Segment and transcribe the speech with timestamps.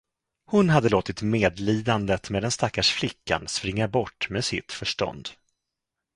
[0.45, 5.29] Hon hade låtit medlidandet med den stackars flickan springa bort med sitt förstånd.